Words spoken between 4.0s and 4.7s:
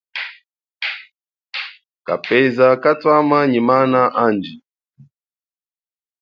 andji.